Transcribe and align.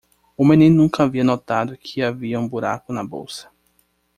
O 0.35 0.43
menino 0.43 0.77
nunca 0.77 1.03
havia 1.03 1.23
notado 1.23 1.77
que 1.77 2.01
havia 2.01 2.39
um 2.39 2.49
buraco 2.49 2.91
na 2.91 3.03
bolsa. 3.03 3.51